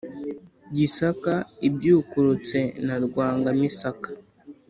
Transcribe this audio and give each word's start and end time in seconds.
gisaka 0.75 1.33
ibyukurutse 1.67 2.59
na 2.85 2.95
rwanga-misaka. 3.05 4.09